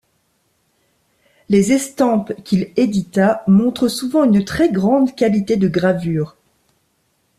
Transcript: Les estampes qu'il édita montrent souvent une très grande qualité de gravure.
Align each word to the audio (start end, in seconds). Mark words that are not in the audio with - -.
Les 1.49 1.73
estampes 1.73 2.31
qu'il 2.43 2.71
édita 2.75 3.43
montrent 3.47 3.87
souvent 3.87 4.23
une 4.23 4.43
très 4.43 4.71
grande 4.71 5.13
qualité 5.15 5.57
de 5.57 5.67
gravure. 5.67 6.37